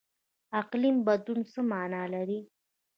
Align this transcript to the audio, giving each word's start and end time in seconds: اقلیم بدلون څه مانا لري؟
اقلیم 0.59 0.97
بدلون 1.07 1.41
څه 1.51 1.59
مانا 1.71 2.03
لري؟ 2.13 2.39